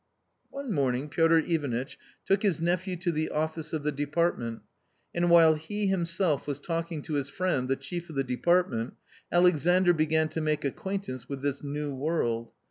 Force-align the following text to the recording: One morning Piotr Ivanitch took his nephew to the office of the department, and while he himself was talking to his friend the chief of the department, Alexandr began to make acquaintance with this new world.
One 0.49 0.73
morning 0.73 1.09
Piotr 1.09 1.41
Ivanitch 1.45 1.99
took 2.25 2.41
his 2.41 2.59
nephew 2.59 2.95
to 2.95 3.11
the 3.11 3.29
office 3.29 3.71
of 3.71 3.83
the 3.83 3.91
department, 3.91 4.63
and 5.13 5.29
while 5.29 5.53
he 5.53 5.85
himself 5.85 6.47
was 6.47 6.59
talking 6.59 7.03
to 7.03 7.13
his 7.13 7.29
friend 7.29 7.69
the 7.69 7.75
chief 7.75 8.09
of 8.09 8.15
the 8.15 8.23
department, 8.23 8.95
Alexandr 9.31 9.93
began 9.93 10.27
to 10.29 10.41
make 10.41 10.65
acquaintance 10.65 11.29
with 11.29 11.43
this 11.43 11.63
new 11.63 11.93
world. 11.93 12.49